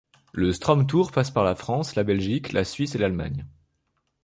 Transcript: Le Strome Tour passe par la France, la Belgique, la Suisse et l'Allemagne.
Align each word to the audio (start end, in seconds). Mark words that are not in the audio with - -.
Le 0.33 0.51
Strome 0.51 0.87
Tour 0.87 1.11
passe 1.11 1.29
par 1.29 1.43
la 1.43 1.53
France, 1.53 1.93
la 1.93 2.01
Belgique, 2.03 2.53
la 2.53 2.63
Suisse 2.63 2.95
et 2.95 2.97
l'Allemagne. 2.97 3.45